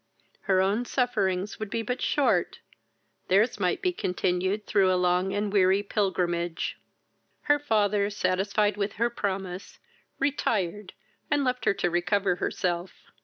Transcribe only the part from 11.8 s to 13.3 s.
recover herself.